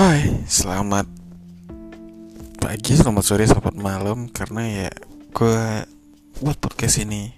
[0.00, 1.04] Hai, selamat
[2.56, 4.88] pagi, selamat sore, selamat malam Karena ya
[5.28, 5.60] gue
[6.40, 7.36] buat podcast ini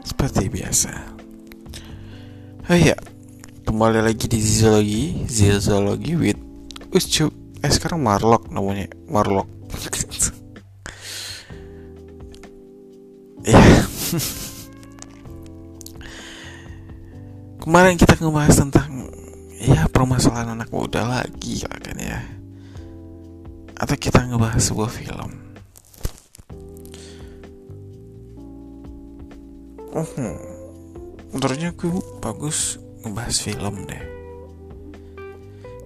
[0.00, 0.88] seperti biasa.
[2.72, 2.96] Oh ya,
[3.68, 6.40] kembali lagi di Zizologi Zizologi with
[6.96, 9.44] Uscup Eh sekarang Marlock namanya, Marlock.
[13.44, 13.60] Ya.
[17.60, 19.12] Kemarin kita ngebahas tentang
[19.56, 22.20] ya permasalahan anak muda lagi kan ya.
[23.76, 25.30] Atau kita ngebahas sebuah film.
[29.96, 30.08] Oh
[31.32, 31.88] menurutnya gue
[32.20, 34.02] bagus ngebahas film deh.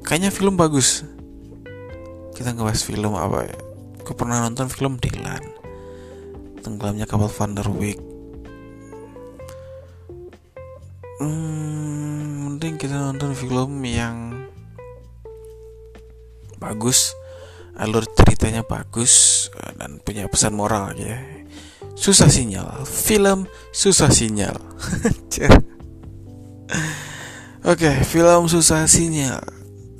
[0.02, 1.06] Kayaknya film bagus.
[2.34, 3.58] Kita ngebahas film apa ya?
[4.02, 5.44] Gue pernah nonton film Dylan.
[6.60, 8.10] Tenggelamnya kapal Van der Wijk
[11.20, 11.79] hmm,
[12.80, 14.48] kita nonton film yang
[16.56, 17.12] bagus
[17.76, 21.20] alur ceritanya bagus eh, dan punya pesan moral ya
[22.00, 22.88] susah sinyal.
[22.88, 23.44] Film
[23.76, 24.56] susah sinyal.
[27.60, 29.44] Oke okay, film susah sinyal.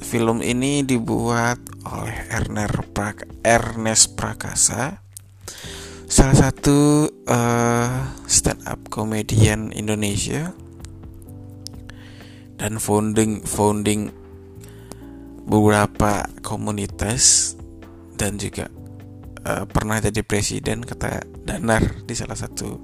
[0.01, 5.05] Film ini dibuat oleh Ernest, Prak Ernest Prakasa.
[6.11, 7.93] Salah satu uh, eh,
[8.27, 10.57] stand up komedian Indonesia
[12.61, 14.13] dan founding founding
[15.49, 17.57] beberapa komunitas
[18.21, 18.69] dan juga
[19.49, 22.77] uh, pernah jadi presiden kata Danar di salah satu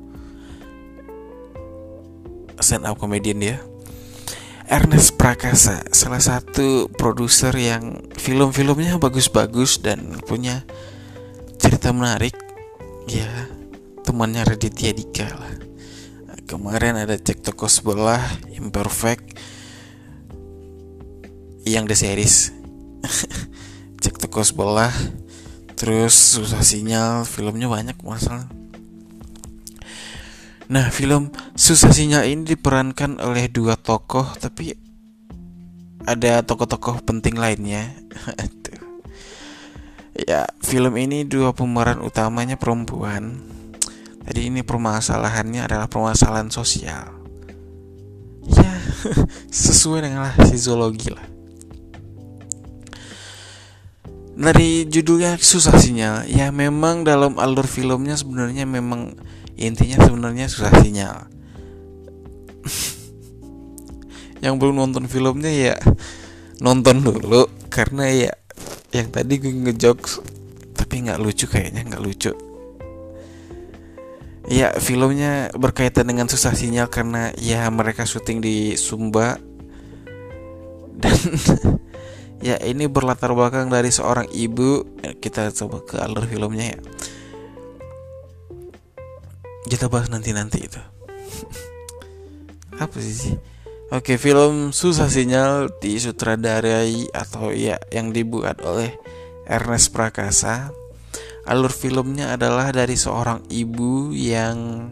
[2.57, 3.61] stand up comedian dia.
[4.67, 10.67] Ernest Prakasa salah satu produser yang film-filmnya bagus-bagus dan punya
[11.61, 12.35] cerita menarik.
[13.07, 13.47] Ya
[14.03, 15.55] temannya Raditya Dika lah.
[16.51, 18.23] Kemarin ada cek toko sebelah
[18.59, 19.36] imperfect
[21.67, 22.55] yang the series.
[24.03, 24.94] Cek toko sebelah.
[25.75, 28.47] Terus susah sinyal filmnya banyak masalah.
[30.71, 34.72] Nah film susah sinyal ini diperankan oleh dua tokoh tapi
[36.06, 37.91] ada tokoh-tokoh penting lainnya.
[40.16, 43.37] Ya film ini dua pemeran utamanya perempuan.
[44.25, 47.12] Jadi ini permasalahannya adalah permasalahan sosial.
[48.49, 48.81] Ya
[49.53, 51.36] sesuai dengan lah zoologi lah
[54.37, 56.29] dari judulnya susah sinyal.
[56.29, 59.17] Ya memang dalam alur filmnya sebenarnya memang
[59.57, 61.17] intinya sebenarnya susah sinyal.
[64.45, 65.75] Yang belum nonton filmnya ya
[66.61, 67.49] nonton dulu.
[67.73, 68.33] Karena ya
[68.95, 70.25] yang tadi gue ngejokes
[70.73, 72.33] tapi nggak lucu kayaknya nggak lucu.
[74.47, 79.37] Ya filmnya berkaitan dengan susah sinyal karena ya mereka syuting di Sumba.
[80.97, 81.13] Dan
[82.41, 84.85] ya ini berlatar belakang dari seorang ibu.
[85.01, 86.79] Ya, kita coba ke alur filmnya ya.
[89.67, 90.79] Kita bahas nanti nanti itu.
[92.83, 93.35] Apa sih
[93.87, 98.99] Oke film Susah Sinyal disutradarai atau ya yang dibuat oleh
[99.47, 100.75] Ernest Prakasa.
[101.47, 104.91] Alur filmnya adalah dari seorang ibu yang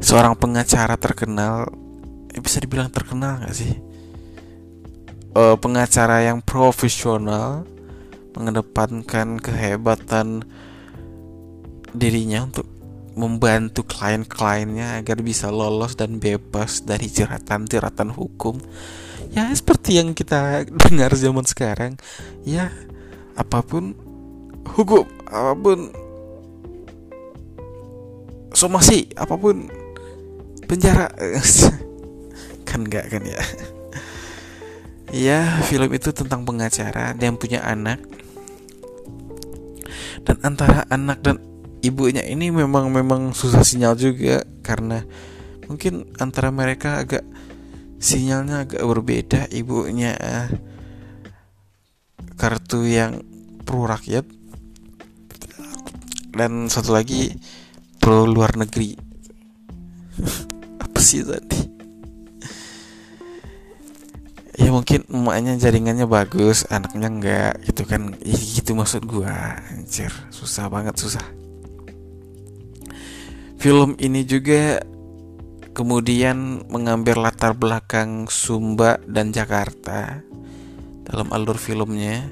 [0.00, 1.68] Seorang pengacara terkenal.
[2.32, 3.89] Eh, Bisa dibilang terkenal gak sih?
[5.40, 7.64] Uh, pengacara yang profesional
[8.36, 10.44] mengedepankan kehebatan
[11.96, 12.68] dirinya untuk
[13.18, 18.60] membantu klien-kliennya agar bisa lolos dan bebas dari jeratan-jeratan hukum.
[19.34, 21.98] Ya seperti yang kita dengar zaman sekarang,
[22.46, 22.70] ya
[23.34, 23.98] apa pun
[24.78, 25.90] hukum, apa pun
[28.54, 29.66] somasi, apa pun
[30.70, 31.10] penjara
[32.68, 33.42] kan enggak kan ya.
[35.10, 37.98] Ya, film itu tentang pengacara yang punya anak.
[40.22, 41.42] Dan antara anak dan
[41.82, 45.02] ibunya ini memang memang susah sinyal juga karena
[45.66, 47.26] mungkin antara mereka agak
[47.98, 50.48] sinyalnya agak berbeda ibunya uh,
[52.38, 53.26] kartu yang
[53.66, 54.22] pro rakyat.
[56.30, 57.34] Dan satu lagi
[57.98, 58.94] pro luar negeri.
[60.86, 61.49] Apa sih tadi
[64.70, 68.14] ya mungkin emaknya jaringannya bagus anaknya enggak gitu kan.
[68.22, 70.14] Ya, gitu maksud gua anjir.
[70.30, 71.26] Susah banget susah.
[73.58, 74.78] Film ini juga
[75.74, 80.22] kemudian mengambil latar belakang Sumba dan Jakarta
[81.02, 82.30] dalam alur filmnya.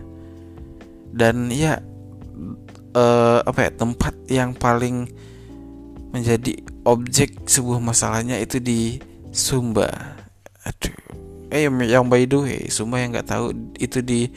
[1.10, 1.82] Dan ya
[2.94, 5.10] uh, apa ya tempat yang paling
[6.14, 6.54] menjadi
[6.86, 9.02] objek sebuah masalahnya itu di
[9.34, 9.90] Sumba.
[10.62, 11.07] Aduh
[11.48, 14.28] eh yang by the way semua yang nggak tahu itu di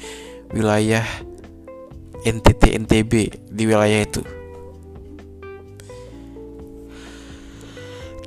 [0.51, 1.03] wilayah
[2.21, 3.13] NTT NTB
[3.49, 4.21] di wilayah itu.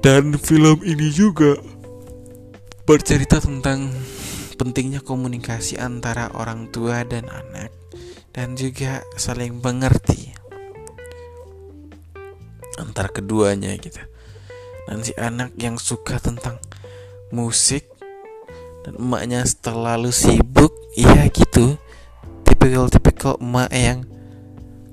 [0.05, 1.57] Dan film ini juga
[2.85, 3.89] bercerita tentang
[4.61, 7.73] pentingnya komunikasi antara orang tua dan anak
[8.37, 10.35] dan juga saling mengerti
[12.77, 14.03] antara keduanya gitu.
[14.85, 16.61] Dan si anak yang suka tentang
[17.33, 17.94] musik
[18.85, 21.81] dan emaknya terlalu sibuk iya gitu.
[22.45, 24.05] Tipikal-tipikal emak yang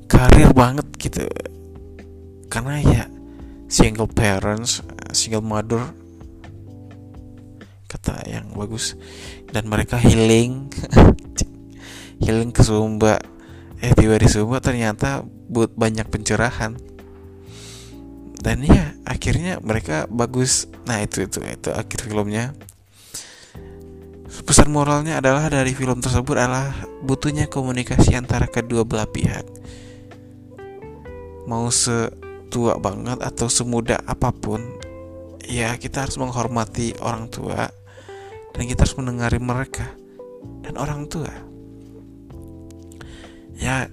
[0.07, 1.27] karir banget gitu.
[2.47, 3.03] Karena ya
[3.67, 4.79] single parents
[5.11, 5.83] single mother
[7.91, 8.95] kata yang bagus.
[9.51, 10.71] Dan mereka healing.
[12.23, 13.19] Healing ke Sumba.
[13.81, 16.77] Eh tiba di Sumba ternyata buat banyak pencerahan.
[18.39, 20.71] Dan ya akhirnya mereka bagus.
[20.87, 22.55] Nah itu itu itu akhir filmnya
[24.47, 26.71] pesan moralnya adalah dari film tersebut adalah
[27.03, 29.43] butuhnya komunikasi antara kedua belah pihak.
[31.51, 34.63] Mau setua banget atau semuda apa pun
[35.43, 37.67] ya kita harus menghormati orang tua
[38.55, 39.91] dan kita harus mendengari mereka
[40.63, 41.31] dan orang tua.
[43.59, 43.91] Ya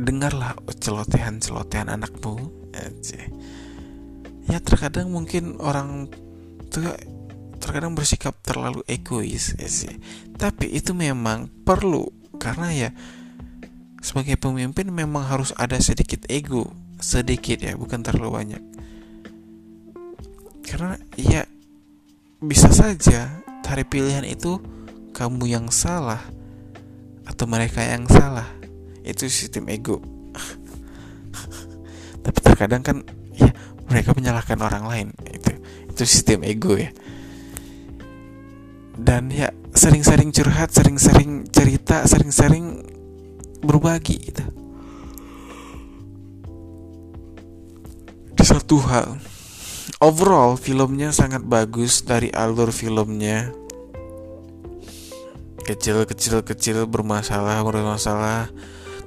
[0.00, 2.58] dengarlah celotehan-celotehan anakmu.
[4.50, 6.10] Ya terkadang mungkin orang
[6.74, 6.98] tua
[7.60, 9.92] terkadang bersikap terlalu egois aja.
[10.40, 12.08] tapi itu memang perlu
[12.40, 12.90] karena ya
[14.00, 18.62] sebagai pemimpin memang harus ada sedikit ego sedikit ya bukan terlalu banyak.
[20.64, 21.42] Karena ya
[22.40, 24.60] bisa saja hari pilihan itu
[25.16, 26.20] kamu yang salah
[27.26, 28.46] atau mereka yang salah.
[29.02, 29.98] Itu sistem ego.
[32.24, 32.96] Tapi terkadang kan
[33.34, 33.50] ya
[33.88, 35.08] mereka menyalahkan orang lain.
[35.26, 35.56] Itu
[35.90, 36.92] itu sistem ego ya
[38.98, 42.82] dan ya sering-sering curhat sering-sering cerita sering-sering
[43.62, 44.44] berbagi gitu.
[48.34, 49.20] Di satu hal
[50.00, 53.52] overall filmnya sangat bagus dari alur filmnya.
[55.60, 58.50] Kecil kecil kecil bermasalah bermasalah.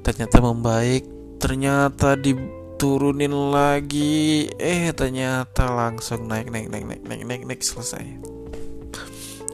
[0.05, 1.03] Ternyata membaik
[1.41, 4.47] ternyata diturunin lagi.
[4.55, 8.42] Eh ternyata langsung naik naik naik naik naik naik naik selesai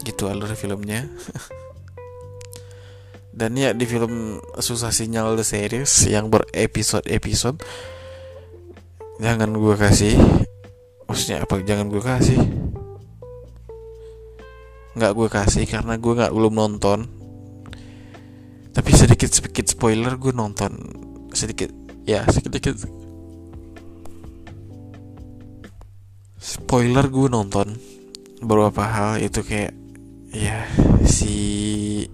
[0.09, 1.05] gitu alur filmnya.
[3.39, 7.61] Dan ya di film susah sinyal the series yang berepisode episode
[9.21, 10.17] jangan gue kasih.
[11.05, 12.39] Maksudnya apa jangan gue kasih?
[14.97, 16.99] Nggak gue kasih karena gue nggak belum nonton.
[18.75, 20.99] Tapi sedikit sedikit spoiler gue nonton
[21.33, 21.69] sedikit
[22.09, 22.73] ya sedikit
[26.39, 27.77] spoiler gue nonton
[28.41, 29.78] beberapa hal itu kayak
[30.29, 30.61] ya
[31.05, 31.35] si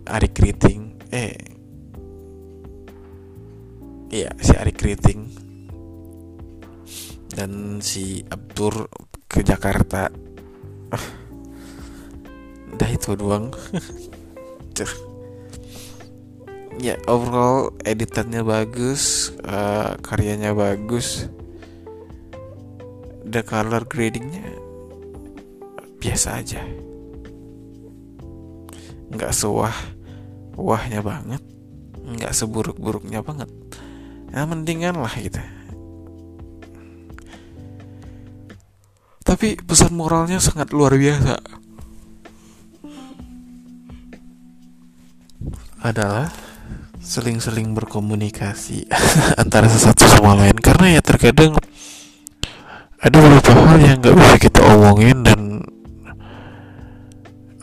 [0.07, 1.35] Ari Kriting eh.
[4.07, 5.21] Iya si Ari Kriting
[7.35, 8.88] dan si Abdur
[9.27, 10.07] ke Jakarta.
[12.75, 13.51] Dah itu doang.
[16.75, 21.31] Ya overall editannya bagus uh, karyanya bagus.
[23.23, 24.44] The color gradingnya
[26.03, 26.68] biasa aja
[29.12, 29.74] nggak sewah
[30.56, 31.42] wahnya banget.
[32.06, 33.50] Nggak seburuk-buruknya banget.
[34.31, 35.42] Ya mendingan lah gitu.
[39.26, 41.35] Tapi pesan moralnya sangat luar biasa.
[45.81, 46.30] Adalah
[47.02, 48.90] seling-seling berkomunikasi
[49.42, 50.57] antara sesatu sama lain.
[50.57, 51.57] Karena ya terkadang
[53.06, 55.44] ada beberapa hal yang nggak bisa kita omongin dan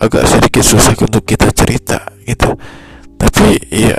[0.02, 2.58] agak sedikit susah untuk kita cerita gitu.
[3.14, 3.94] Tapi ya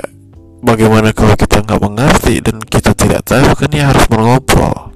[0.60, 4.92] bagaimana kalau kita nggak mengerti dan kita tidak tahu kan ya harus mengobrol.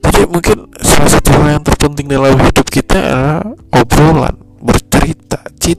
[0.00, 3.42] Jadi mungkin salah satu hal yang terpenting dalam hidup kita adalah
[3.76, 5.76] obrolan bercerita cit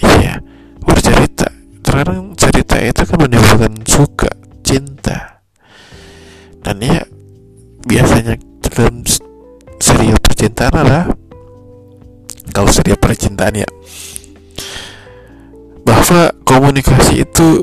[0.00, 0.40] iya
[0.80, 1.50] bercerita.
[1.84, 4.30] Terkadang cerita itu kan menimbulkan suka
[4.64, 5.44] cinta.
[6.64, 7.04] Dan ya
[7.84, 9.04] biasanya dalam
[9.80, 11.04] serial percintaan adalah
[12.58, 13.70] kalau serial percintaan ya.
[15.86, 17.62] Bahwa komunikasi itu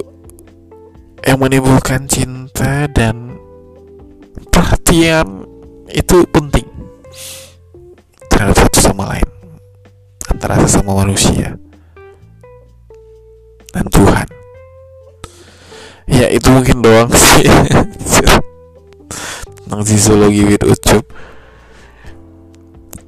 [1.19, 3.35] yang menimbulkan cinta dan
[4.55, 5.43] perhatian
[5.91, 6.63] itu penting.
[8.31, 9.27] Terhadap satu sama lain.
[10.31, 11.59] Antara sesama manusia.
[13.75, 14.27] Dan Tuhan.
[16.07, 17.51] Ya itu mungkin doang sih.
[19.59, 21.03] Tentang zoologi with Ucup.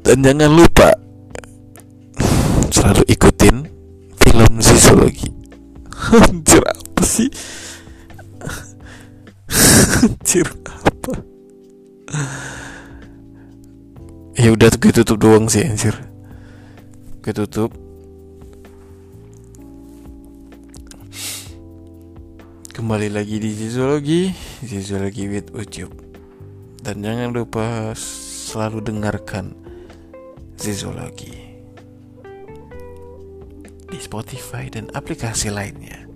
[0.04, 1.07] Dan jangan lupa
[14.38, 15.96] ya udah gue tutup doang sih anjir.
[17.20, 17.76] Gue tutup
[22.72, 24.32] kembali lagi di Zizologi
[24.64, 25.92] Zizologi with Ucup.
[26.80, 27.92] Dan jangan lupa
[28.48, 29.52] selalu dengarkan
[30.56, 31.36] Zizologi
[33.88, 36.08] di Spotify dan aplikasi lainnya.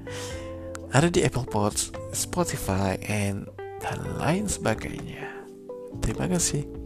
[0.91, 3.47] Ada di Apple Pods, Spotify, and
[3.81, 5.45] dan lain sebagainya.
[6.01, 6.80] Terima kasih.